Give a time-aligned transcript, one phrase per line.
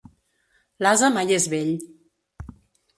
[0.87, 1.73] L'ase mai és vell.